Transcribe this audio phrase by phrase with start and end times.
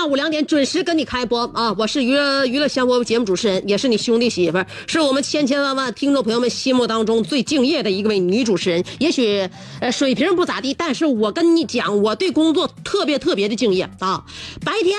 [0.00, 1.74] 下午两点准时跟你开播啊！
[1.76, 8.82] 我是娱乐娱乐香饽饽节目主持人，也是你兄弟媳妇，是我们千千万万听众朋友们心目当中最敬业的一位女主持人。
[8.98, 9.46] 也许
[9.78, 14.24] 呃水平不咋地，但是我跟你讲，我对工作特别特别的敬业啊！
[14.64, 14.96] 白天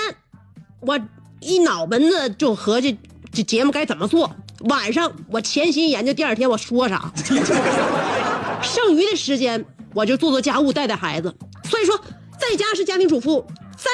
[0.78, 0.96] 我
[1.40, 2.96] 一脑门子就合计
[3.32, 4.32] 这节目该怎么做，
[4.68, 7.12] 晚上我潜心研究第二天我说啥，
[8.62, 9.64] 剩余的时间
[9.94, 11.34] 我就做做家务，带带孩子。
[11.64, 11.98] 所以说，
[12.38, 13.44] 在家是家庭主妇，
[13.82, 13.90] 在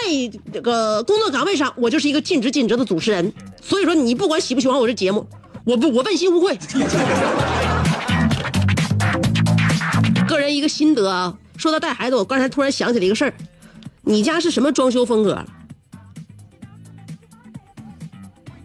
[0.53, 3.33] 这个工作岗位上，我就是一个尽职尽责的主持人。
[3.63, 5.27] 所以说，你不管喜不喜欢我这节目，
[5.65, 6.59] 我不我问心无愧。
[10.29, 13.33] 个人一个心得啊，说到带孩子，我刚才突然想起了一个事儿，
[14.03, 15.43] 你家是什么装修风格？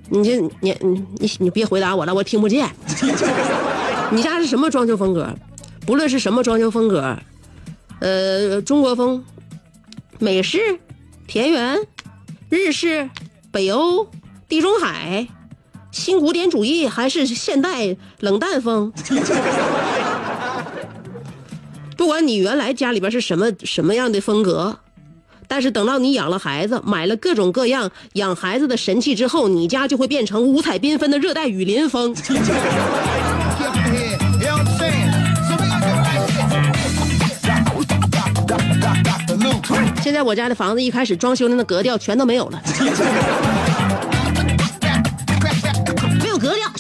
[0.10, 2.70] 你这你你你你别回答我了，我听不见。
[4.12, 5.34] 你家是什么装修风格？
[5.86, 7.18] 不论是什么装修风格，
[8.00, 9.26] 呃，中国风、
[10.20, 10.60] 美式、
[11.28, 11.80] 田园、
[12.50, 13.10] 日式、
[13.52, 14.08] 北欧、
[14.48, 15.28] 地中海、
[15.92, 18.92] 新古典主义，还是现代冷淡风？
[21.98, 24.80] 不管你原来家里边是什么什么样的风格，
[25.48, 32.14] 但是等到你养了孩子，买了各种各样养孩子的神器之后，你家就会变成五彩缤纷的热带雨林风。
[40.02, 42.62] 现在我家的房子一开始装修的那格调全都没有了，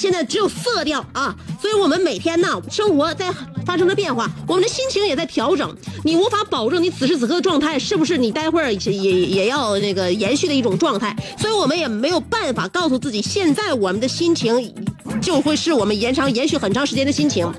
[0.03, 1.33] 现在只有色调啊！
[1.61, 3.31] 所以我们每天呢，生活在
[3.65, 5.73] 发生着变化，我们的心情也在调整。
[6.03, 14.75] 你无法保证你此时此刻的状态是不是你待会儿也也也要那个延续的一种状态，所以我们也没有办法告诉自己，现在我们的心情
[15.21, 17.49] 就会是我们延长延续很长时间的心情。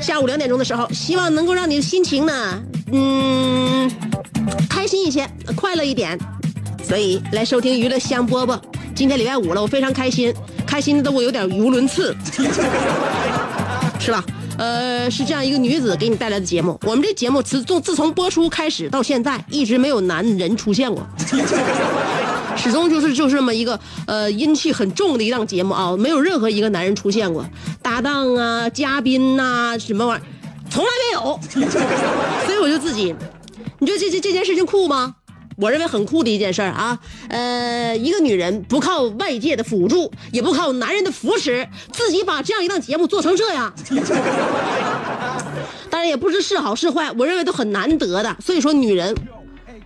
[0.00, 2.62] 下午两点钟的时候，希望能够让你的心情呢，
[2.92, 3.90] 嗯。
[4.68, 6.16] 开心一些，快乐一点，
[6.82, 8.58] 所以来收听娱乐香饽饽。
[8.94, 10.34] 今天礼拜五了，我非常开心，
[10.66, 12.14] 开心的都我有点语无伦次，
[13.98, 14.24] 是吧？
[14.58, 16.78] 呃，是这样一个女子给你带来的节目。
[16.82, 21.06] 我们这节目自自自从播出开始到现在，一直没有男人出现过，
[22.58, 27.46] 始终就是就是这么一个呃阴气很重的一档节目啊，没有任何一个男人出现过，
[27.80, 30.26] 搭档啊、嘉宾呐、什么玩意儿，
[30.68, 31.40] 从来没有。
[32.44, 33.14] 所以我就自己。
[33.78, 35.14] 你觉得这这这件事情酷吗？
[35.60, 36.98] 我认为很酷的一件事儿啊。
[37.28, 43.72] 呃，一个女人不靠外界的辅助，也不靠男人的扶持，自己把这样一档节目做成这样，
[45.90, 48.36] 当然也不知是好是坏，我认为都很难得的。
[48.40, 49.14] 所以说，女人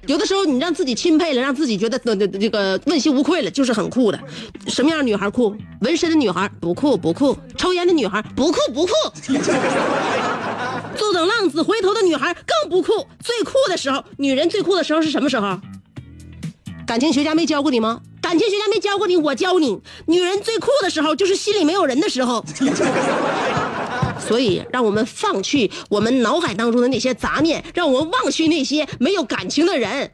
[0.06, 4.20] 有的时候你让自己钦佩了，让自己觉得呃这这个问心无愧了，就是很酷的。
[4.66, 5.56] 什么样的女孩酷？
[5.80, 8.92] 纹身的女孩不酷不酷，抽烟的女孩不酷不酷。
[10.94, 15.58] 坐等浪子回头的女孩更不酷，最酷的时候，女人最酷的时候是什么时候？
[16.86, 18.00] 感情学家没教过你吗？
[18.20, 19.80] 感情学家没教过你，我教你。
[20.06, 22.44] 女人最酷的时候就是心里没有人的时候。
[24.26, 30.10] 所以，让我们放去我们脑海当中的那些杂念，让我们忘去那些没有感情的人。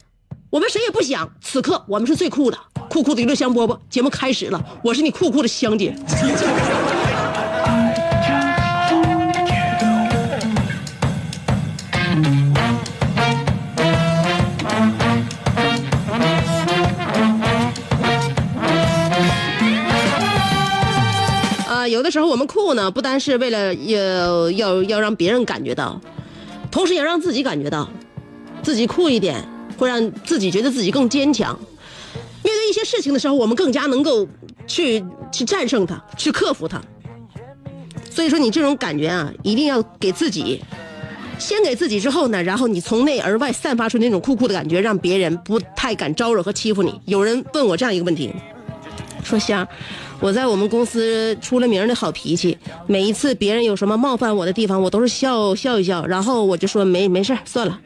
[0.50, 5.94] 我们谁也不想，此刻我们是最酷的，酷酷的娱乐香饽饽节目开始了，我是你酷酷的香姐。
[22.11, 26.01] 时候我们酷呢，不单是为了要要要让别人感觉到，
[26.71, 27.89] 同时也让自己感觉到。
[28.62, 29.43] 自己酷一点，
[29.79, 31.59] 会让自己觉得自己更坚强。
[32.43, 34.29] 面对一些事情的时候，我们更加能够
[34.67, 35.03] 去
[35.33, 36.79] 去战胜它，去克服它。
[38.11, 40.62] 所以说，你这种感觉啊，一定要给自己，
[41.39, 47.01] 先给自己之后呢，然后你从内而外散发出那种酷酷的感觉，让别人不太敢招惹和欺负你。
[47.07, 48.31] 有人问我这样一个问题，
[49.25, 49.67] 说香，
[50.20, 52.56] 我在我们公司出了名的好脾气，
[52.87, 57.78] 每一次别人有什么冒犯我的地方，我都是笑笑一笑，然后我就说没没事算了。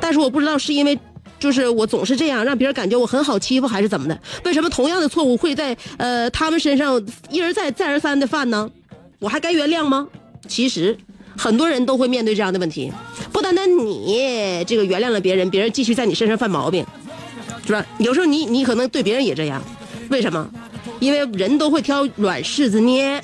[0.00, 0.98] 但是我不知道是因为。
[1.38, 4.18] 就是我总是这样，让别人感觉我很好欺负，还是怎么的？
[4.44, 8.70] 为什么同样的错误会在呃他们身上一而再再而三的犯呢？
[9.18, 10.08] 我还该原谅吗？
[10.48, 10.96] 其实
[11.36, 12.90] 很多人都会面对这样的问题，
[13.32, 16.86] 不单单你这个原谅了别人，别人继续在你身上犯毛病，
[17.66, 17.84] 是吧？
[17.98, 19.62] 有时候你你可能对别人也这样，
[20.08, 20.50] 为什么？
[21.00, 23.22] 因为人都会挑软柿子捏。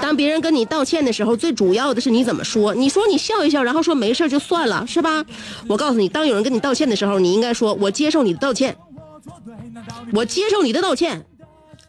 [0.00, 2.74] 当别人跟你道歉的时候，最主要的是你怎么说。
[2.74, 5.24] 你说你笑一笑，然后说没事就算了，是吧？
[5.68, 8.76] 我告诉你，当有人跟你道歉的时候，你应该说我接受你的道歉，
[10.12, 11.24] 我接受你的道歉，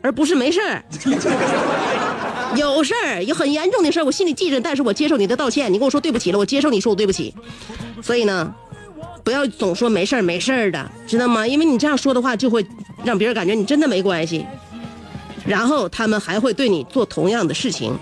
[0.02, 0.84] 而不是没事儿。
[2.56, 5.74] 有事儿，有很严重的事儿，我心里记着，但是我接受你的道歉。
[5.74, 7.34] 你跟我说对不起了，我接受你说我对不起。
[8.02, 8.54] 所以呢，
[9.24, 11.48] 不要总说没事儿没事儿的，知道吗？
[11.48, 12.66] 因为你这样说的话，就会
[13.04, 14.46] 让别人感觉你真的没关系。
[15.46, 17.98] 然后他们还会对你做同样的事情。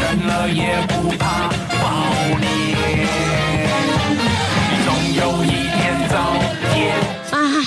[0.00, 1.48] 忍了也不怕
[1.80, 2.76] 爆裂，
[4.84, 6.34] 总有一天早
[6.72, 6.94] 点。
[7.30, 7.64] 啊，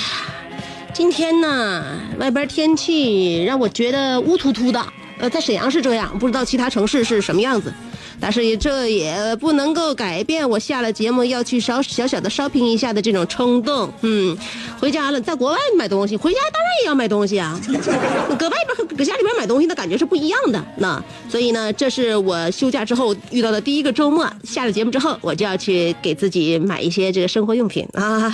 [0.92, 1.84] 今天呢，
[2.18, 4.82] 外边天气让我觉得乌突突的。
[5.18, 7.72] 呃，在沈阳是这样，不知道其他城市是什么样子。
[8.20, 13.92] 但是这也不能够改变我下了节目要去稍小小的 shopping 一下的这种冲动。
[14.02, 14.36] 嗯，
[14.78, 17.58] 回家了，在国外买东西，回家当然也要买东西啊。
[18.38, 20.64] 搁外边和搁家里边买东西的感觉是不一样的。
[20.76, 24.30] 那所以呢，这是我休假之后遇到的第一个周末。
[24.44, 28.32] 下了节目之后，我就要去给自己买一些这个生活用品 啊。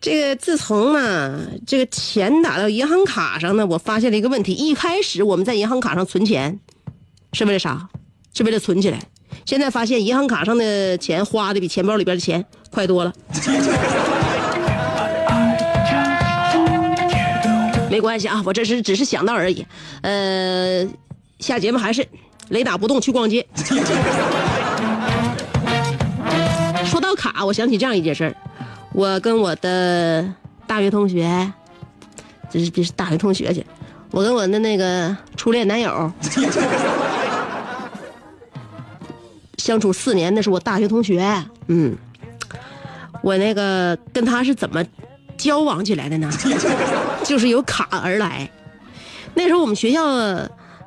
[0.00, 4.52] 这个自从呢，这个钱打到银行卡上呢，我发现了一个问题。
[4.52, 6.60] 一开始我们在银行卡上存钱，
[7.32, 7.88] 是为了啥？
[8.34, 8.98] 是为了存起来。
[9.44, 13.12] 现在发现银行卡上的钱花的比钱包里边的钱快多了。
[17.90, 19.66] 没关系啊，我这是只是想到而已。
[20.02, 20.86] 呃，
[21.40, 22.06] 下节目还是
[22.48, 23.46] 雷打不动去逛街。
[26.84, 28.36] 说到卡，我想起这样一件事儿。
[28.92, 30.32] 我跟我的
[30.66, 31.52] 大学同学，
[32.50, 33.64] 这是这是大学同学去，
[34.10, 36.12] 我跟我的那个初恋男友
[39.58, 41.22] 相处四年，那是我大学同学，
[41.66, 41.96] 嗯，
[43.22, 44.84] 我那个跟他是怎么
[45.36, 46.30] 交往起来的呢？
[47.24, 48.50] 就是有卡而来。
[49.34, 50.04] 那时候我们学校，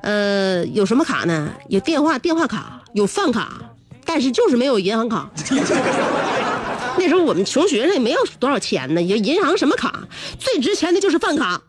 [0.02, 1.54] 呃，有什么卡呢？
[1.70, 3.62] 有电话电话卡，有饭卡，
[4.06, 5.30] 但是就是没有银行卡。
[6.98, 10.08] 那时候我们穷学生也没有多少钱呢，也银行什么卡，
[10.40, 11.62] 最值钱的就是饭卡。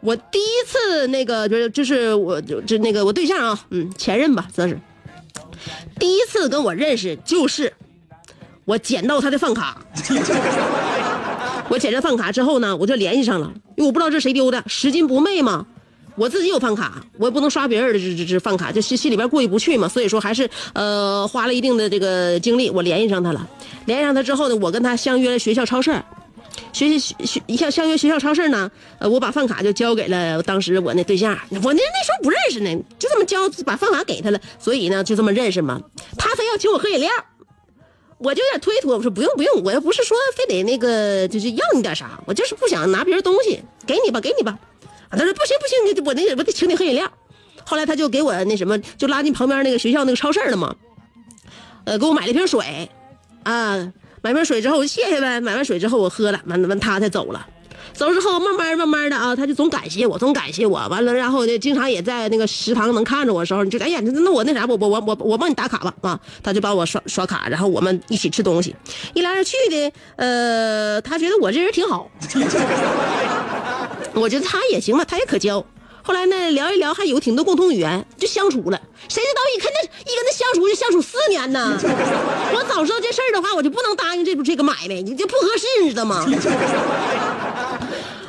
[0.00, 4.78] 我第一次那个就是就是我就就那个我对象啊，嗯，前任吧，算是
[5.98, 7.72] 第一次跟我认识，就是
[8.64, 9.78] 我捡到他的饭卡。
[11.68, 15.66] 我捡着饭卡之后呢，我就联系上了，因为我不知道这谁丢的，拾金不昧嘛。
[16.14, 19.86] 我自己有饭卡，我也不能刷别人的这这这饭卡，就心心里边过意不去嘛。
[19.86, 23.46] 所以说还是呃花了一定的这个精力，我联系上他了。
[23.84, 25.90] 联系上他之后呢，我跟他相约了学校超市，
[26.72, 35.80] 学习学像相约学校超市呢，呃，我把饭卡就交给了当时我那对象，我那那时候不认识呢，就这么交把饭卡给他了，所以呢就这么认识嘛。
[36.18, 37.10] 他非要请我喝饮料，
[38.18, 44.58] 我就有点推脱，我说不用不用，我又不是说非得那个就是要你点啥，我就是不想拿别人东西，给你吧给你吧。
[45.10, 47.10] 他说不行不行，你我那我得请你喝饮料。
[47.64, 50.74] 后来他就给我那什么，就拉进旁边那个学校那个超市了嘛，
[51.84, 52.88] 呃，给我买了一瓶水，
[53.42, 53.92] 啊，
[54.26, 55.40] 买瓶水之后我谢谢呗。
[55.40, 57.46] 买完水之后我喝了，完完他才走了。
[57.92, 60.84] 走之后慢慢慢慢的啊，他就总感谢我，总感谢我。
[60.88, 66.18] 完了，然后呢，经常也在那个食堂能看着我的时候，你就哎呀，那那我那啥，我我我我我帮你打卡吧啊。
[66.42, 68.74] 他就帮我刷刷卡，然后我们一起吃东西，
[69.14, 72.10] 一来二去的，呃，他觉得我这人挺好。
[74.14, 75.64] 我觉得他也行吧，他也可交。
[76.06, 78.80] 后来呢，聊一聊，还有挺多共同语言，就相处了。
[79.08, 81.76] 谁知道一跟那一跟他相处就相处四年呢？
[82.54, 86.24] 我早知道这事儿的话，我就不能答应这这个买卖，你这不合适，你知道吗？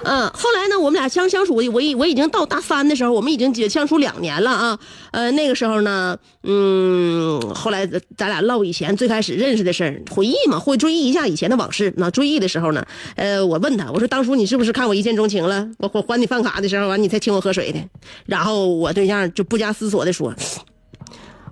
[0.08, 4.80] 嗯，后来呢，我们俩相相处，我已我已经到大三的时候，我们已经结相处两年了啊。
[5.12, 7.86] 呃，那个时候呢，嗯，后来
[8.16, 11.94] 咱俩唠以前最开始认识的事儿，回忆嘛，会追忆一下以前的往事。
[11.98, 12.86] 那追忆的时候呢，
[13.18, 15.68] 呃，我问他，我说当初你是不是看我一见钟情了？
[15.80, 17.80] 我我还你饭卡的时候，完你才请我喝水的。
[18.26, 20.34] 然后我对象就不加思索的说，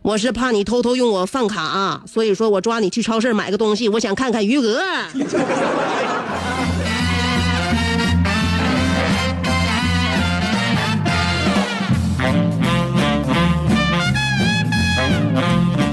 [0.02, 4.80] 我是怕你偷偷用我饭卡、所以说我抓你去超市买个东西，我想看看余额。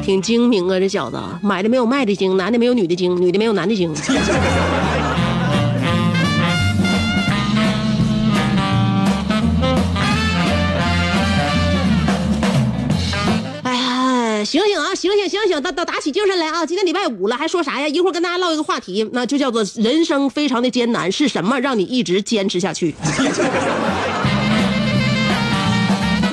[0.02, 3.94] 挺精明啊，这小子买的没有卖的精，男的没有女的精，女的没有男的精。
[13.62, 16.66] 哎呀，醒醒啊，醒醒醒醒，打打打起精神来啊！
[16.66, 17.86] 今天礼拜五了，还说啥呀？
[17.86, 22.92] 一会儿跟大家唠一个话题，那就叫做人生非常的艰难，是什么让你一直坚持下去？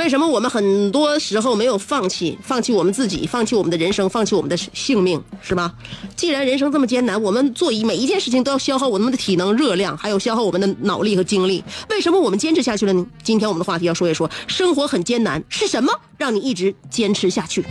[0.10, 2.36] 为什么我们很多时候没有放弃？
[2.42, 5.72] 放弃我们自己，放弃我们的人生，放弃我们的性命，是吧？
[6.16, 11.64] 既然人生这么艰难，我们做一每一件事情都要消耗我们的体能、热量，还有消耗我们的脑力和精力。
[11.92, 13.06] 为什么我们坚持下去了呢？
[13.22, 17.64] 今天我们的话题要说一说，生活很艰难，是什么让你一直坚持下去？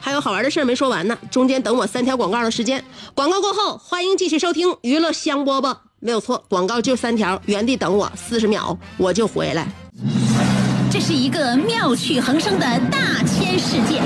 [0.00, 2.84] 还有好玩的事儿没说完呢，中间等我三条广告的时间。
[3.14, 5.76] 广告过后，欢迎继续收听娱乐香饽饽。
[6.02, 9.66] 没有错，广告就三条，原地等我四十秒，我就回来。
[10.90, 14.00] 这是一个妙趣横生的大千世界。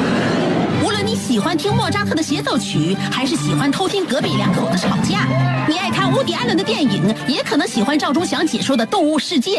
[0.84, 5.28] 无论你喜欢听莫扎特的协奏曲，还是喜欢偷听隔壁两口子吵架，
[5.68, 9.58] 你爱看乌迪艾伦的电影，也可能喜欢赵忠祥解说的《动物世界》。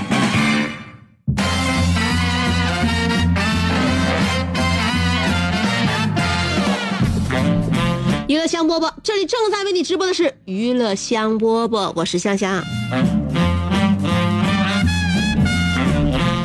[8.31, 12.63] 娱乐香饽饽，这里正在为你直播的是娱乐香饽饽，我是香香。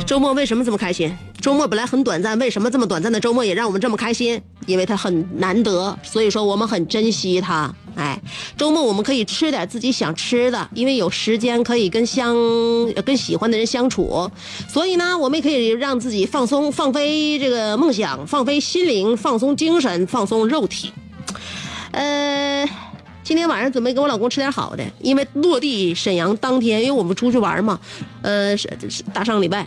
[0.05, 1.17] 周末为什么这么开心？
[1.39, 4.41] 周末本来很短暂，为什么这么短暂的周末也让我们这么开心？
[4.65, 7.73] 因为它很难得，所以说我们很珍惜它。
[7.95, 8.21] 哎，
[8.57, 12.35] 周末我们可以吃点自己想吃的，因为有时间可以跟相
[13.05, 14.29] 跟喜欢的人相处，
[14.67, 20.91] 所以呢，我们也可以让自己放松、放飞这个梦想，放飞心灵，放松精神，放松肉体。
[21.97, 22.69] 呃，
[23.23, 27.79] 今天晚上准备给我老公吃点好的，因为落地沈阳当天，因为我们出去玩嘛，
[28.21, 29.65] 呃，是是大上礼拜。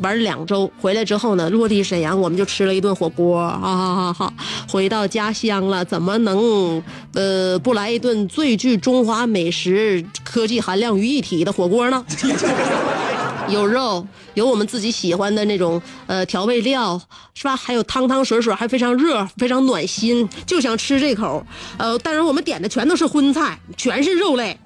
[0.00, 4.34] 玩两周，回来之后呢，落地沈阳，我们就吃了一顿火锅，哈哈哈哈！
[4.68, 6.80] 回到家乡了，怎么能
[7.14, 12.04] 呃不来一顿最具中华美食科技含量于一体的火锅呢？
[13.48, 17.00] 有肉，有我们自己喜欢的那种呃调味料，
[17.34, 17.56] 是吧？
[17.56, 21.44] 还有汤汤水水，还非常热，非常暖心，就想吃这口。
[21.78, 24.58] 呃，但是我们点的全都是荤菜，全是肉类，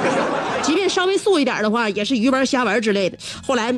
[0.62, 3.18] 即便稍微素一点的话，也是鱼丸、虾丸之类的。
[3.46, 3.72] 后来，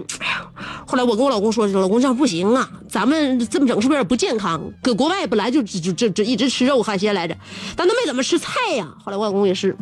[0.87, 4.61] 后来我跟我老公说，老公这样不行啊，咱们这么整是不是有点不健康？
[4.83, 7.37] 搁国外本来就就就就一直吃肉海鲜来着，
[7.77, 8.89] 但都没怎么吃菜呀。
[9.05, 9.77] 后来我老公也是。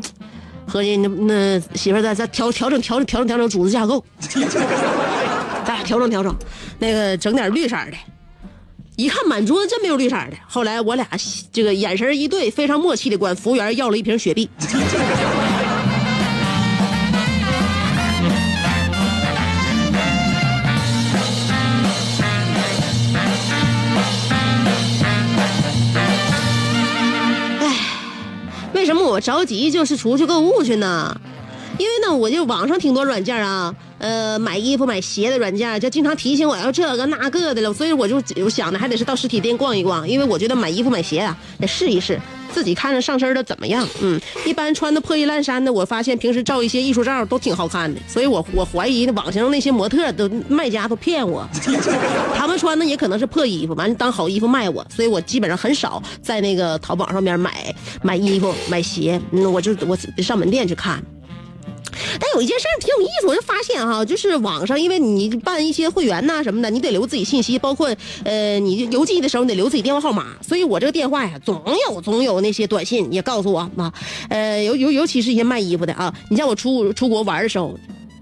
[0.77, 4.05] 合计那那媳妇儿再再调调整调整调整调整组织架构，
[5.65, 6.35] 咱俩调整调整，
[6.79, 7.97] 那个整点绿色的。
[8.97, 10.33] 一看满桌子真没有绿色的。
[10.47, 11.07] 后来我俩
[11.53, 14.49] 这个眼神一对，非常默契的管服务员要了一瓶雪碧。
[28.87, 31.21] 什么我着急就是出去购物去呢？
[31.79, 42.19] 因为呢，我就网上挺多软件啊，呃，买衣服、买鞋的软件，就经常提醒我要这个那个的了，所以我就我想的还得是到实体店逛一逛，因为我觉得买衣服、买鞋啊，得试一试，
[42.57, 43.87] 自己看着上身的怎么样。
[44.01, 51.47] 嗯，一般穿的破衣烂衫的，我发现平时照一些艺术照都挺好看的，所以我我怀疑网上那些模特都卖家都骗我，
[52.35, 61.03] 他们穿的也可能是破衣服，完了当好衣服卖我，所以我基本上很少在那个淘宝上面买买衣服、买鞋，嗯，我就我上门店去看。
[62.21, 73.93] 但有一件事儿挺有意思，我就发现哈，就是网上，因为你办一些会员呐什么的，你得留自己信息，包括呃，你邮寄的时候你得留自己电话号码，所以我这个电话呀，总有总有那些短信也告诉我啊，
[74.29, 77.79] 呃，尤尤尤其是一些卖衣服的啊，你像我出出国玩的时候。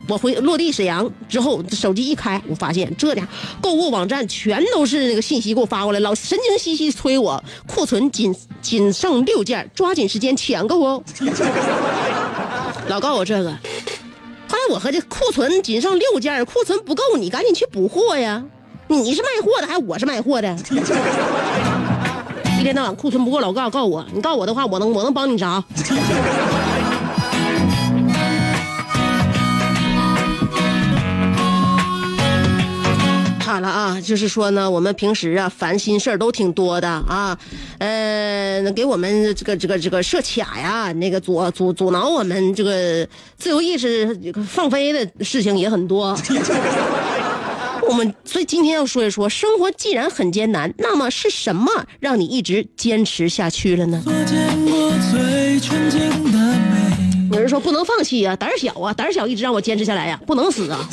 [0.06, 3.26] 我回落地沈阳之后，手机一开，我发现这家
[3.62, 11.02] 购物网站全都是那个信息给我发过来，老神经兮兮催我库存仅仅剩六件，抓紧时间抢购哦。
[12.88, 13.56] 老告我这个，后
[14.50, 18.44] 来我和这库存仅剩六件，库存不够，你赶紧去补货呀。
[18.88, 20.48] 你是卖货的还是我是卖货的？
[22.60, 25.64] 一天到晚库存不够老告告我，你告我的话，我能我能帮你啥？
[33.54, 37.38] 好了啊，就是说呢，我们平时啊烦心事儿都挺多的啊，
[37.78, 43.06] 呃，给我们这个这个这个设卡呀，那个阻阻阻挠我们这个
[43.38, 44.12] 自由意识
[44.48, 46.18] 放飞的事情也很多。
[47.88, 51.70] 我们所以今天要说一说，生活既然很艰难，那么是什么
[52.00, 54.02] 让你一直坚持下去了呢？
[57.54, 60.88] 说不能放弃啊，胆小啊，胆小一直让我坚持下来呀，不能死啊，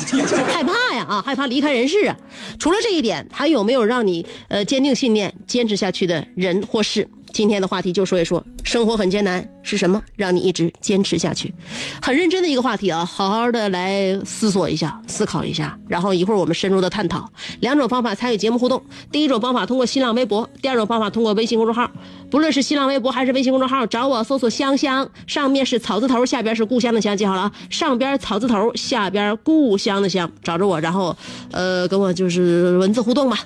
[0.46, 2.16] 害怕呀啊，害怕离开人世啊。
[2.56, 7.08] 除了这一点，还有没有让你呃坚定信念、坚持下去的人或事？
[7.32, 11.52] 今天的话题就说一说，生活很艰难是什么让你一直坚持下去？
[12.00, 17.28] 很认真的一个话题啊，好好的来思索一下、思考一下，然后一会儿我们深入的探讨。
[17.60, 21.90] 两种方法参与节目互动，第一种方法通过新浪微博，第二种方法通过微信公众号。
[22.30, 31.16] 不论是新浪微博还是微信公众号，找我搜索“香香”，上面是草字头，下边是故乡的乡，记好了啊，上边草字头，下边故乡的乡，找着我，然后
[31.50, 33.38] 呃跟我就是文字互动吧。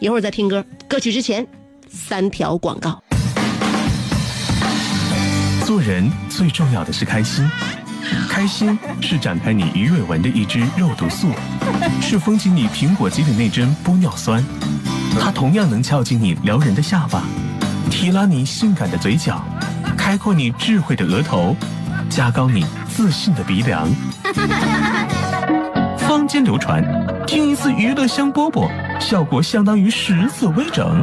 [0.00, 1.46] 一会儿再听歌，歌曲之前。
[1.92, 3.02] 三条广告。
[5.64, 7.48] 做人最重要的是开心，
[8.28, 11.28] 开心是展开你鱼尾纹的一支肉毒素，
[12.00, 14.44] 是封紧你苹果肌的那针玻尿酸，
[15.20, 17.22] 它同样能翘起你撩人的下巴，
[17.90, 19.44] 提拉你性感的嘴角，
[19.96, 21.54] 开阔你智慧的额头，
[22.08, 23.88] 加高你自信的鼻梁。
[25.98, 26.84] 坊间流传，
[27.26, 28.68] 听一次娱乐香饽饽，
[29.00, 31.02] 效果相当于十次微整。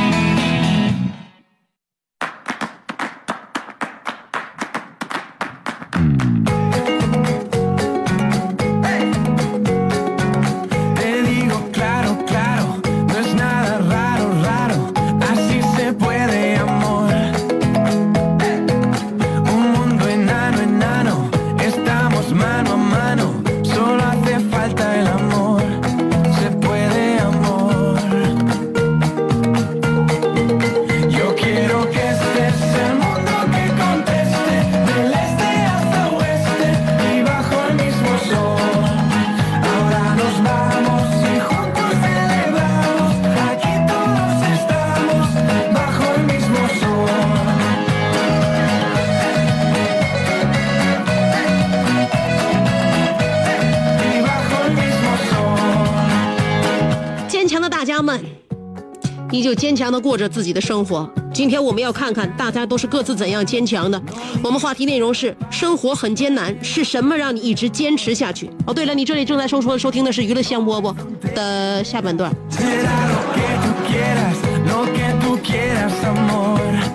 [59.51, 61.09] 就坚强的过着自己的生活。
[61.33, 64.01] 今天我们要看看大家都是各自怎样坚强的。
[64.41, 68.49] 我们话题内容是：生活很艰难，是什么让你一直坚持下去？
[68.65, 70.95] 哦，对了，你这里正在收说收听的是娱乐香饽饽
[71.35, 72.33] 的下半段。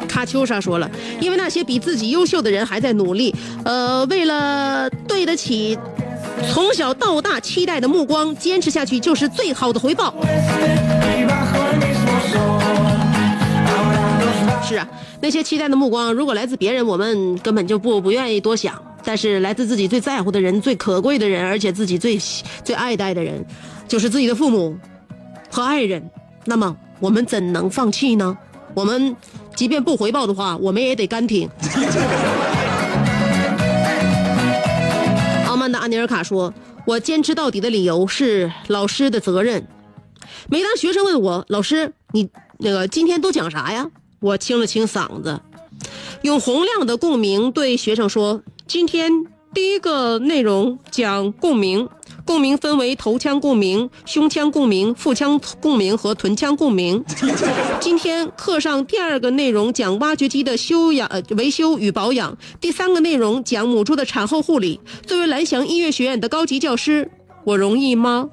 [0.08, 0.90] 卡秋莎说了，
[1.20, 3.34] 因为那些比自己优秀的人还在努力，
[3.66, 5.78] 呃，为了对得起
[6.50, 10.14] 从小到大期待的目光，坚持下去就是最好的回报。
[14.66, 14.88] 是啊，
[15.20, 18.74] 那些期待的目光，如果来自别人，我们根本就不不愿意多想；
[19.04, 22.18] 但是来自自己最在乎的人、最可贵的人，而且自己最
[22.64, 23.46] 最爱戴的人，
[23.86, 24.76] 就是自己的父母
[25.48, 26.10] 和爱人。
[26.44, 28.36] 那么我们怎能放弃呢？
[28.74, 29.16] 我们
[29.54, 31.48] 即便不回报的话，我们也得干挺。
[35.46, 36.52] 傲慢的安尼尔卡说
[36.84, 39.66] ：“我坚持到底的理由是老师的责任。
[40.50, 43.88] 每当学生问我老师，你那个今天都讲啥呀？
[44.26, 45.40] 我清了清嗓子，
[46.22, 49.12] 用洪亮的共鸣对学生说：今天
[49.54, 51.88] 第一个内容讲共鸣。”
[52.26, 57.04] 共鸣分为头腔共鸣、胸腔共鸣、腹腔共鸣和臀腔共鸣。
[57.78, 64.80] 今天课上第二个内容讲挖掘机的修养、维修与保养，第三个内容讲母猪的产后护理。
[65.06, 67.08] 作为蓝翔音乐学院的高级教师，
[67.44, 68.28] 我容易吗？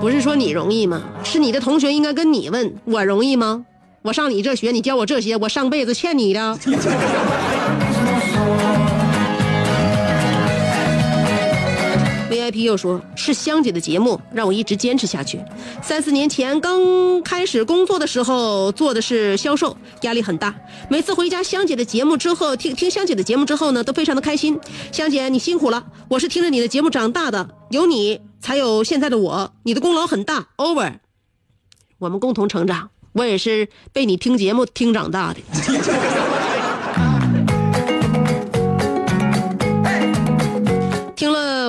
[0.00, 1.02] 不是说你容易吗？
[1.24, 3.64] 是你的同学应该跟你问，我容易吗？
[4.02, 6.58] 我上你这学，你教我这些，我上辈子欠你的。
[12.30, 15.40] VIP 又说是香姐的节目让我一直坚持下去。
[15.82, 20.54] 三四年前刚开始工作的时候，做的是销售，压力很大。
[20.90, 24.60] 每次回家香姐的节目之后，听听香姐的节目之后呢，都非常的开心。
[24.92, 30.48] 香姐你辛苦了，我是听着你的节目长大的，有你才有现在的我，你的功劳很大。
[30.56, 30.94] Over，
[31.98, 36.27] 我们共同成长，我也是被你听节目听长大的。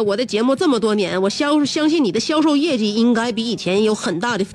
[0.04, 4.46] 我的节目这么多年，我销相信你的销售业绩应该比以前有很大的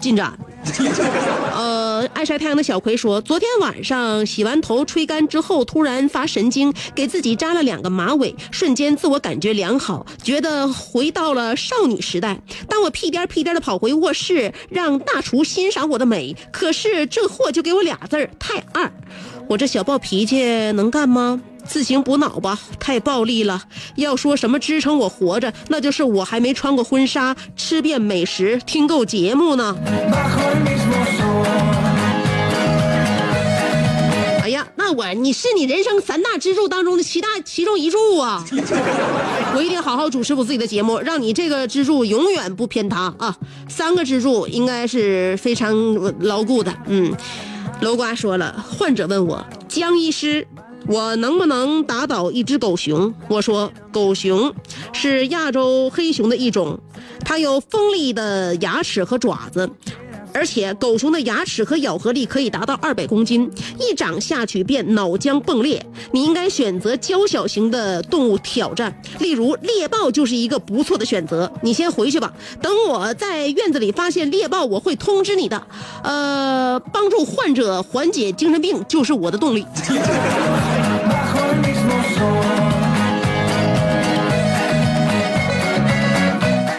[0.00, 0.38] 进展。
[1.54, 12.40] 呃，爱晒太阳的小葵说，昨天晚上洗完头吹干之后，突然发神经，给自己扎了两个马尾，瞬间自我感觉良好，觉得回到了少女时代。
[12.66, 18.90] 当我屁颠屁颠的跑回卧室，让大厨欣赏我的美，可是这货就给我俩字儿太二。
[19.50, 21.42] 我这小暴脾气能干吗？
[21.66, 23.62] 自行补脑吧，太暴力了。
[23.96, 29.76] 要说什么支撑我活着，那就是我还没穿过婚纱，吃遍美食，听够节目呢。
[34.42, 38.44] 哎呀，那我你是你人生三大支柱当中的其大其中一柱啊！
[39.56, 43.34] 我一定好好主持我自己的节目，让你这个支柱永远不偏塌啊！
[43.68, 45.74] 三个支柱应该是非常
[46.20, 46.72] 牢固的。
[46.86, 47.12] 嗯，
[47.80, 50.46] 楼瓜说了，患者问我江医师，
[50.86, 53.12] 我能不能打倒一只狗熊？
[53.28, 54.54] 我说，狗熊
[54.92, 56.78] 是亚洲黑熊的一种，
[57.24, 59.68] 它有锋利的牙齿和爪子，
[60.32, 65.84] 而且狗熊的牙齿和咬合力可以达到二百公斤，一掌下去便脑浆迸裂。
[66.12, 71.50] 你应该选择娇小型的动物挑战，例如猎豹就是一个不错的选择。
[71.62, 75.66] 你先回去吧，等我在院子里发现猎豹，我会通知你的。
[76.02, 79.64] 呃，帮助患者缓解精神病就是我的动力。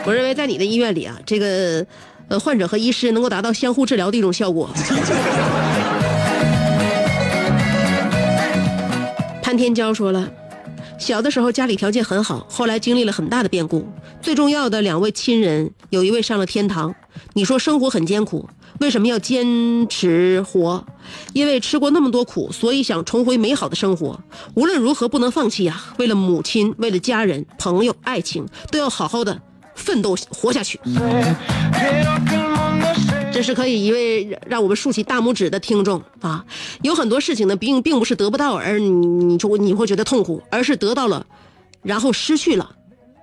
[0.05, 1.85] 我认为在你的医院里啊，这个
[2.27, 4.69] 呃患者和医师能够达到相互治疗的一种效果。
[9.41, 10.31] 潘天娇说了，
[10.99, 13.87] 小的时候家里条件很好，后来经历了很大的变故，
[14.21, 16.93] 最重要的两位亲人有一位上了天堂。
[17.33, 18.47] 你说生活很艰苦，
[18.79, 20.85] 为什么要坚持活？
[21.33, 24.19] 因为吃过那么多苦，所以想重回美好的生活。
[24.53, 29.41] 无论如何不能放弃呀、为了母亲，为了家人、朋友、爱情，都要好好的
[29.75, 30.79] 奋斗活下去。
[33.31, 36.45] 这是可以一位让我们竖起大拇指的听众啊！
[36.83, 41.25] 有很多事情呢，并并不是得不到而你你就你会觉得痛苦，而是得到了，
[41.81, 42.71] 然后失去了，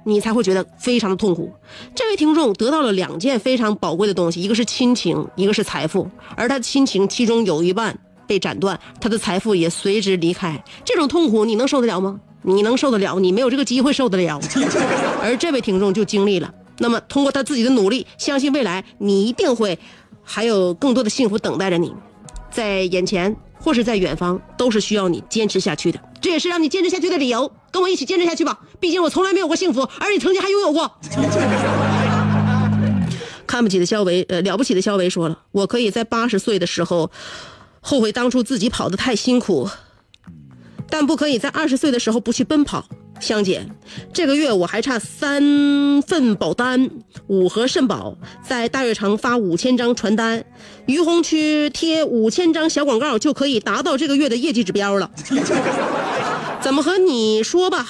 [0.04, 1.50] 你才会觉得非常的痛苦。
[1.94, 10.62] 这位听众得到了两件非常宝贵的东西，一个是亲情，一个是财富，而他的亲情其中有一半被斩断，他的财富也随之离开。
[10.84, 12.20] 这种痛苦你能受得了吗？
[12.42, 13.18] 你能受得了？
[13.18, 14.40] 你没有这个机会受得了。
[15.22, 16.52] 而这位听众就经历了。
[16.78, 19.78] 那么通过他自己的努力，相信未来你一定会
[20.22, 21.92] 还有更多的幸福等待着你，
[22.50, 26.00] 在眼前或是在远方，都是需要你坚持下去的。
[26.20, 27.50] 这也是让你坚持下去的理由。
[27.70, 30.90] 跟我一起坚持下去吧，毕竟我从来没有过幸福，而你曾经还拥有过。
[33.46, 37.10] 看不起的肖维，呃，了不起的肖维说了，我可以在八十岁的时候
[37.80, 39.68] 后悔当初自己跑得太辛苦，
[40.92, 42.84] 但不可以在二十岁的时候不去奔跑。
[43.18, 43.66] 香姐，
[44.12, 46.90] 这个月我还差三份保单，
[47.28, 48.14] 五盒肾宝，
[48.46, 50.44] 在大悦城发五千张传单，
[50.84, 55.10] 于洪区贴五千张小广告，就可以达到这个月的业绩指标了。
[56.60, 57.86] 怎么和你说吧？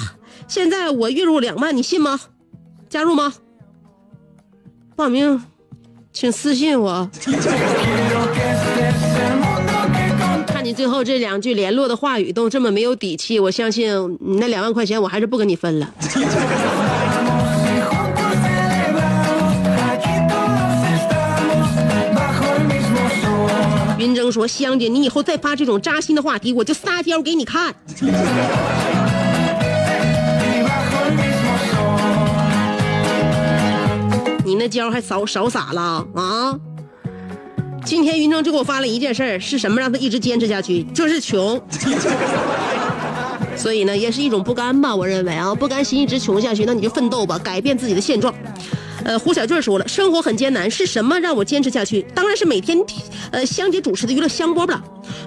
[0.47, 2.21] 现在我月入两万，你信吗？
[2.89, 3.35] 加入吗？
[4.95, 5.43] 报名，
[6.13, 7.11] 请私信我。
[10.73, 15.93] 最后这两句联络的话语都这么没有底气，我相信你那两万块钱我还是不跟你分了。
[23.99, 27.73] 云峥说：“香姐，你以后再发这种扎心的话题，我就撒娇给你看。”
[34.45, 36.59] 你那娇还少少撒了啊？
[37.85, 40.83] 今天云峥就给我发了一件事儿，是什么让他一直坚持下去？
[40.95, 41.61] 就是穷。
[43.57, 44.95] 所以呢，也是一种不甘吧。
[44.95, 48.35] 我认为啊，不甘心一直穷下去，那你就奋斗吧，改变自己的现状。
[49.05, 52.03] 呃，胡小俊说了，生活很艰难，是什么让我坚持下去？
[52.15, 52.79] 当然是每天，
[53.31, 54.83] 呃，香姐主持的娱乐香饽饽了。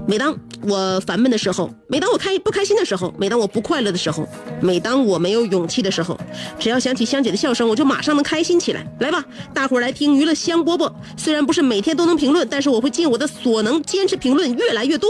[0.08, 4.28] 每当我烦闷的时候，每当我开不开心的时候，每当我不快乐的时候，
[4.62, 6.18] 每当我没有勇气的时候，
[6.58, 8.86] 只要想起香姐的笑声，我就马上能开心起来。
[9.00, 10.92] 来吧，大伙儿来听娱乐香饽饽。
[11.18, 15.10] 虽然不是每天都能评论，但是我会尽我的所能坚持评论越来越多。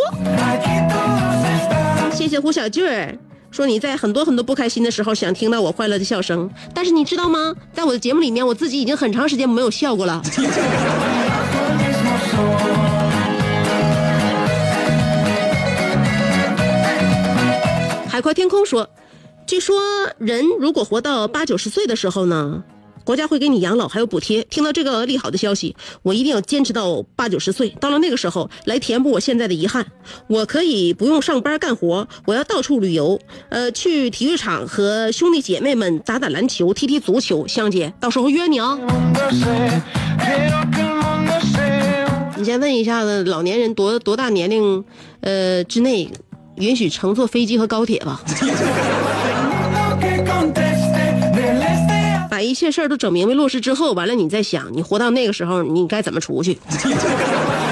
[2.13, 2.85] 谢谢胡小俊。
[3.55, 7.55] 说你在很多很多不开心的时候想听到我快乐的笑声，但是你知道吗？
[7.71, 10.21] 在我的节目里面，我自己已经很长时间没有笑过了。
[18.09, 18.89] 海阔天空说，
[19.47, 19.79] 据说
[20.17, 22.61] 人如果活到八九十岁的时候呢，
[23.05, 24.43] 国家会给你养老还有补贴。
[24.49, 27.69] 听到这个利好的消息，我一定要坚持到八九十岁。
[27.79, 29.85] 到了那个时候，来填补我现在的遗憾。
[30.27, 37.47] 我可以不用上班干活，我要到处旅游，呃，去体育场和兄弟姐妹们打打篮球、踢踢足球。
[37.47, 38.77] 香姐，到时候约你啊、
[42.37, 44.83] 你先问一下子，老年人多多大年龄，
[45.21, 46.09] 呃之内
[46.57, 48.21] 允许乘坐飞机和高铁吧？
[52.45, 56.57] 一切事儿都整明白落实之后，完了你再想，你活到那个时候，你该怎么出去？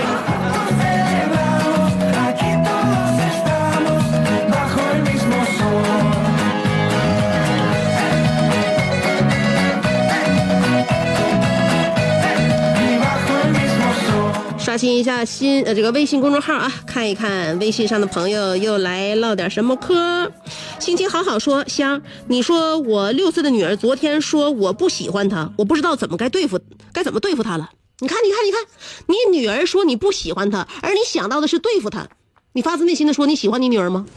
[14.74, 20.32] 刷新一下新呃这个微信公众号啊，看一看微信上的朋友又来唠点什么嗑。
[20.80, 26.60] 心情好好说香，你说我六岁的女儿昨天说我不喜欢她，我不知道怎么该对付
[26.92, 27.70] 该怎么对付她了。
[28.00, 28.62] 你看，你看，你看，
[29.06, 32.08] 你女儿说你不喜欢她，而你想到的是对付她，
[32.54, 34.08] 你发自内心的说你喜欢你女儿吗？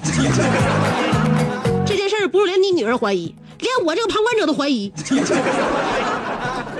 [1.85, 4.91] 这件事儿不是连你女儿怀疑，连我这个旁观者都怀疑。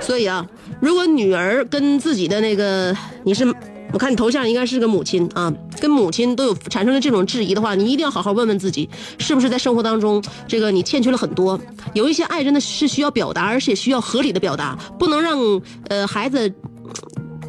[0.01, 0.47] 所以啊，
[0.79, 3.45] 如果女儿跟自己的那个你是，
[3.91, 11.59] 我看你头像应该是个母亲啊，跟母亲都有产生了这种质疑的话，你一定要好好问问自己，是不是在生活当中这个你欠缺了很多，
[11.93, 15.39] 有一些爱真的是需要表达，而且需要合理的表达，不能让
[15.87, 16.53] 呃孩子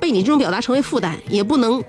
[0.01, 1.83] 被你这种表达成为负担，也不能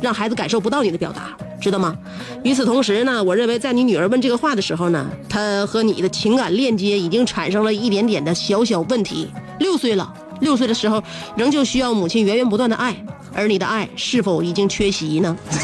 [0.00, 1.36] 让孩子感受不到你的表达。
[1.58, 1.96] 知道吗？
[2.44, 9.26] 与此同时呢，我认为在你女儿问这个话的时候呢，她和你的情感链接已经产生了一点点的小小问题。
[9.58, 11.02] 六岁了，六岁的时候
[11.36, 12.96] 仍旧需要母亲源源不断的爱，
[13.34, 15.36] 而你的爱是否已经缺席呢？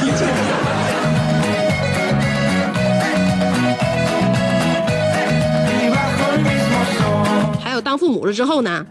[7.61, 8.87] 还有当父母了之后呢，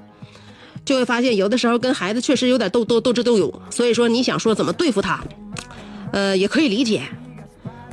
[0.84, 5.24] 就会发现有的时候跟孩子确实有点斗斗斗智斗勇，所以说你想说怎么对付他，
[6.12, 7.02] 呃，也可以理解。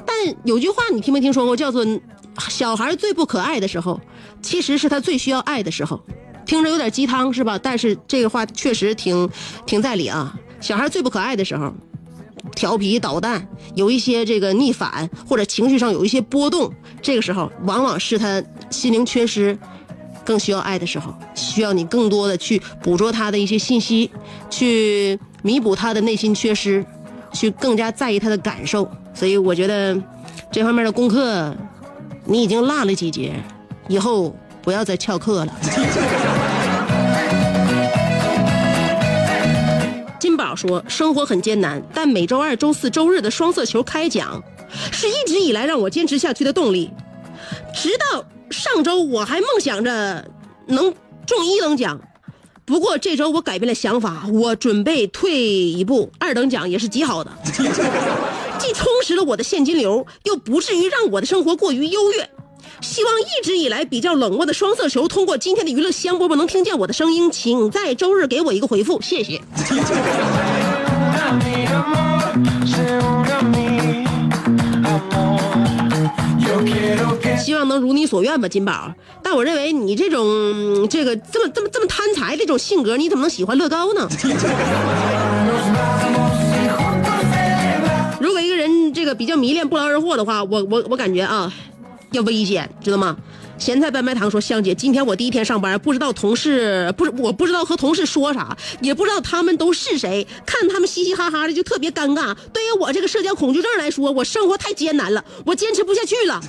[0.07, 1.85] 但有句话你听没听说过，叫做
[2.49, 4.01] “小孩最不可爱的时候，
[4.41, 6.01] 其实是他最需要爱的时候”。
[6.49, 7.61] 听着有点鸡汤是吧？
[7.63, 9.29] 但是这个话确实挺
[9.67, 10.35] 挺在理啊。
[10.61, 11.73] 小孩最不可爱的时候，
[12.57, 19.57] 调皮捣蛋，有一些这个逆反或者情绪上有一些波动，这个时候往往是他心灵缺失，
[20.25, 24.11] 更需要爱的时候，需要你更多的去捕捉他的一些信息，
[24.49, 26.85] 去弥补他的内心缺失，
[27.31, 28.91] 去更加在意他的感受。
[29.13, 29.95] 所以我觉得
[30.51, 31.55] 这方面的功课
[32.25, 33.35] 你已经落了几节，
[33.87, 35.53] 以后不要再翘课了。
[40.19, 44.43] 金宝说：“生活很艰难，但每周二、周四周日的双色球开奖，
[44.91, 46.91] 是一直以来让我坚持下去的动力。
[47.73, 50.29] 直到上周，我还梦想着
[50.67, 50.93] 能
[51.25, 52.01] 中一等奖，
[52.65, 57.31] 不过这周我改变了想法，我准备退一步，二等奖也是极好的，
[58.59, 62.29] 既充实了我的现金流，又不至于让我的生活过于优越。”
[62.81, 69.41] 希望一直以来比较冷漠的双色球，通过今天的娱乐香饽饽能听见我的声音，请在周日给我一个回复，谢谢。
[77.39, 78.93] 希望能如你所愿吧，金宝。
[79.23, 84.09] 但我认为你这种这个这么这么这么贪财这种性格，你怎么能喜欢乐高呢？
[88.21, 91.53] 如果一个人这个比较迷恋不劳而获的话，我我我感觉啊。
[92.13, 93.17] 要危险，知道吗？
[93.59, 102.33] 咸菜拌白糖说：“香姐，今天我第一天上班，不知道同事不是我不知道和同事说啥，也不知道他们都是谁，看他们嘻嘻哈哈的就特别尴尬。
[102.53, 106.41] 对于我这个社交恐惧症来说，我生活太艰难了，我坚持不下去了。”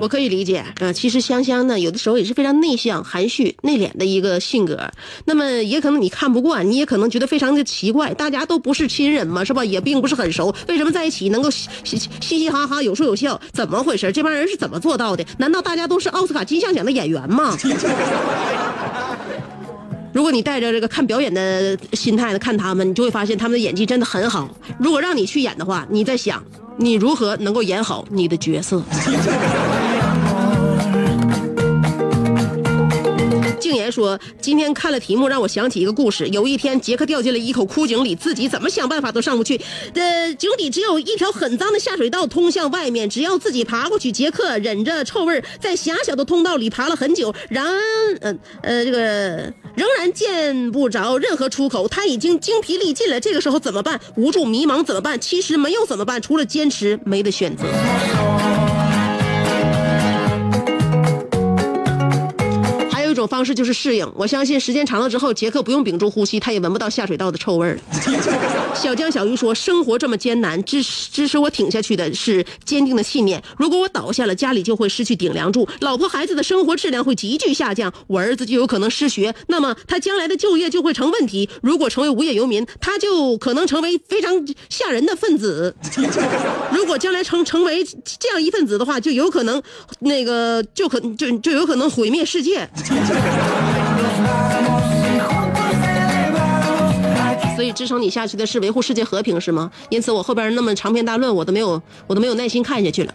[0.00, 4.90] 我可以理解，啊，其实香香呢，有的时候也是非常内向、含蓄、内敛的一个性格。
[5.26, 9.62] 那么也可能你看不惯，你也可能觉得非常的奇怪，大家都不是亲人嘛，是吧？
[9.62, 13.38] 也并不是很熟，为什么在一起能够嘻嘻嘻嘻哈哈、有说有笑？
[13.52, 14.10] 怎么回事？
[14.10, 15.22] 这帮人是怎么做到的？
[15.36, 17.54] 难道大家都是奥斯卡金像奖的演员吗？
[20.12, 24.48] 如果你带着这个看表演的心态呢看他们，你就会发现他们的演技真的很好。
[24.78, 26.42] 如果让你去演的话，你在想
[26.76, 28.82] 你如何能够演好你的角色？
[33.70, 36.26] 静言说：“今天看了题目，让我想起一个故事。
[36.30, 39.60] 有一天，杰克掉进了一口枯井里，自己怎么想办法都上不去。
[39.94, 44.10] 呃，井底只有一条很脏的下水道通向外面，只要自己爬过去。
[44.10, 47.64] 杰克忍着臭味，在狭小的通道里爬了很久，然
[48.20, 48.98] 呃呃这个
[49.76, 51.86] 仍然见不着任何出口。
[51.86, 53.20] 他已经精疲力尽了。
[53.20, 54.00] 这个时候怎么办？
[54.16, 55.20] 无助、迷茫怎么办？
[55.20, 57.62] 其实没有怎么办，除了坚持，没得选择。”
[63.20, 67.80] 种方式就是适应，我相信时间长了之后，杰克不用屏住呼吸，他也闻不到下水道的臭味了。
[68.74, 73.42] 小江小鱼说：“生活这么艰难，支支持我挺下去的是坚定的信念。
[73.58, 81.48] 如果我倒下了，家里就会失去顶梁柱，老婆孩子的生活质量会急剧下降，我儿子就有可能失学，那么他将来的就业就会成问题。
[81.62, 84.32] 如果成为无业游民，他就可能成为非常
[84.70, 85.74] 吓人的分子。
[86.72, 87.84] 如果将来成成为
[88.18, 89.60] 这样一份子的话，就有可能
[89.98, 92.68] 那个就可就就有可能毁灭世界。”
[97.56, 99.70] 所以支撑你下去的是维护世界和平，是吗？
[99.90, 103.12] 因此我后边那么长篇大论，我都没有，我都没有耐心看下去了。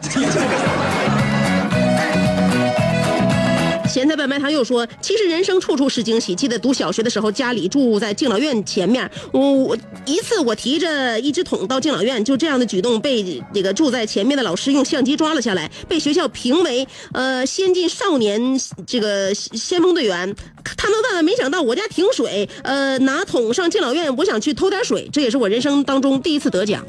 [3.95, 6.35] 咸菜拌白糖又说，其实人生处处是惊喜。
[6.35, 20.35] 记得读小学的时候，家里住在敬老院前面，我我一次我提着一只桶到敬老院，就这样的举动被这个住在前面的老师用相机抓了下来，被学校评为呃先进少年这个先锋队员。
[20.75, 26.85] 他们万万没想到，我家停水，呃，拿桶上敬老院，我想去偷点水，这也是我人生当中第一次得奖。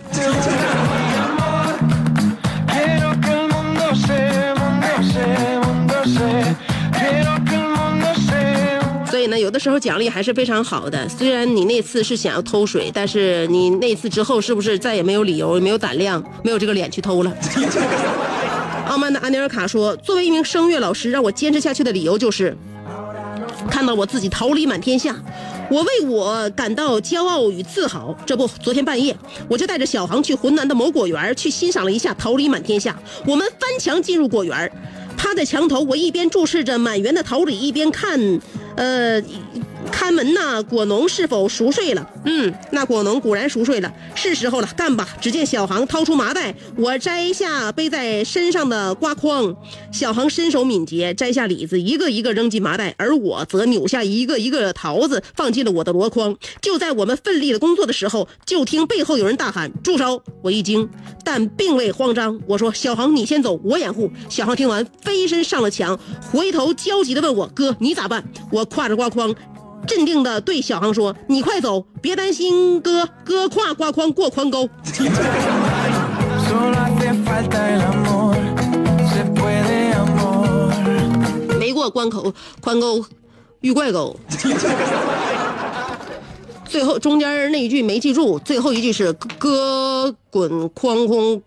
[9.39, 11.09] 有的时候奖励还是非常好的。
[11.09, 17.33] 虽然你那次是想要偷水，但是你那次之后是不是再也没有理由、没有胆量、没有这个脸去偷了？
[18.89, 22.57] 傲慢的安尼尔卡说：“作为一名声乐老师，让我坚持下去的理由就是，
[23.69, 25.15] 看到我自己桃李满天下，
[25.71, 28.17] 我为我感到骄傲与自豪。
[28.25, 29.17] 这不，昨天半夜
[29.49, 32.97] 我就带着小航去浑南的某果园去欣赏了一下桃李满天下。
[33.27, 34.71] 我们翻墙进入果园，
[35.17, 38.41] 趴在墙头，我一边注视着满园的桃李，一边看，
[38.77, 39.23] 呃。”
[39.89, 42.11] 看门呐，果农是否熟睡了？
[42.25, 45.09] 嗯，那果农果然熟睡了，是时候了，干吧！
[45.21, 49.55] 只见小航掏出麻袋，我摘下背在身上的瓜筐，
[49.93, 56.37] 小航身手敏捷，摘下李子，一个一个扔进麻袋，而我则扭下一个一个桃子放进了我的箩筐。
[56.61, 60.89] 就在我们奋力的工作的时候，就听背后有人大喊：“住手！”我一惊，
[61.25, 62.41] 但并未慌张。
[62.47, 65.99] 我说：“小航，你先走，我掩护。”小航听完，飞身上了墙，
[66.33, 69.35] 回头焦急地问我：“哥，你咋办？”我挎着瓜筐。
[69.87, 74.69] 镇定地对小航说：“你快走，别担心哥，哥挎瓜筐过宽沟。
[81.59, 83.05] 没过关口宽沟，
[83.61, 84.19] 遇怪沟。
[86.69, 91.43] 最后中间那一句没记住，最后一句是“哥滚筐空，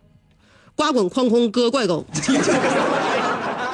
[0.76, 2.06] 瓜滚筐空哥怪狗”。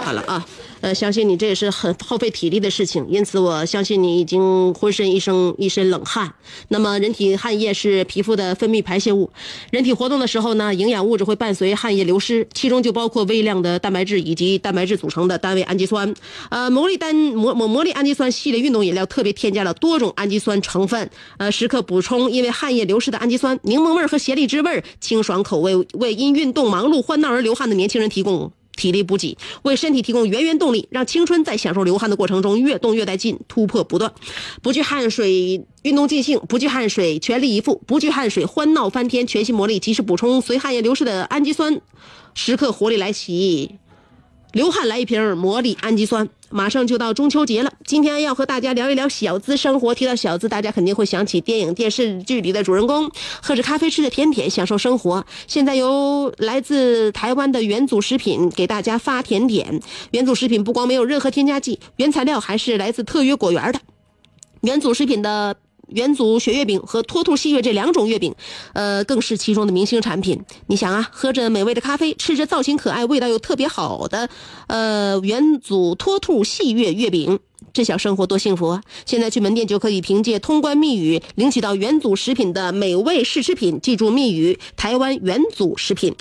[0.04, 0.46] 好了啊。
[0.86, 6.32] 呃，相信你这也是很耗费体力的事情，因此我相信你已经浑身一身一身冷汗。
[6.68, 9.32] 那么，人体汗液是皮肤的分泌排泄物，
[9.72, 16.14] 人体活动的时候呢，营养物质会伴随汗液流失，其中就包括微量的蛋白质以及蛋白质组成的单位氨基酸。
[16.52, 21.10] 呃，魔力单魔魔魔力氨基酸系列运动饮料特别添加了多种氨基酸成分，
[21.40, 23.60] 呃，时刻补充因为汗液流失的氨基酸。
[23.64, 28.52] 柠檬味和咸荔枝味，清爽口味，为因运动忙碌欢闹而流汗的年轻人提供。
[28.76, 34.14] 体力补给，为身体提供源源动力，让青春在享受流汗的过程中越动越带劲，突破不断。
[34.62, 39.26] 不惧汗水，运动尽兴；不惧汗水，全力以赴；不惧汗水，欢闹翻天。
[39.26, 41.82] 全新魔力及时补充随汗液流失的氨基酸，
[42.34, 43.76] 时刻活力来袭。
[44.56, 46.30] 流汗来一瓶魔力氨基酸。
[46.50, 49.94] 马上就到中秋节了，今天要和大家聊一聊小资生活。
[49.94, 55.26] 提到小资，大家肯定会想起电影、电视剧里的主人公，喝着咖啡，吃着甜点，享受生活。
[55.46, 59.82] 现在由来自台湾的元祖食品给大家发甜点。
[60.12, 63.82] 元祖食品不光没有任何添加剂，原材料还是来自特约果园的。
[64.62, 65.58] 元祖食品的。
[65.88, 68.34] 元祖雪月饼和脱兔戏月这两种月饼，
[68.74, 70.44] 呃，更是其中的明星产品。
[70.68, 74.30] 你想啊，喝着美味的咖啡，吃着造型可爱、味道又特别好的，
[74.68, 77.40] 呃，元祖脱兔戏月月饼，
[77.74, 78.82] 这小生活多幸福啊！
[79.06, 86.16] 现在去门店就可以凭借通关密语领取到元祖食品的美味试吃品，记住密语：台湾元祖食品，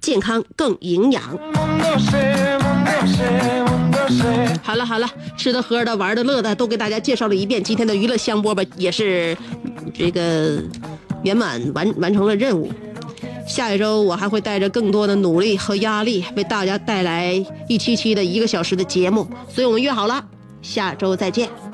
[0.00, 1.38] 健康更营养。
[4.62, 7.62] 好了好了，吃的喝的玩的乐的都给大家介绍了一遍。
[7.62, 9.36] 今天的娱乐香饽饽也是
[9.92, 10.58] 这个
[11.22, 12.70] 圆满完完成了任务。
[13.46, 17.34] 下一周我还会带着更多的努力和压力，为大家带来
[17.68, 19.28] 一期期的一个小时的节目。
[19.48, 20.24] 所以我们约好了，
[20.62, 21.73] 下周再见。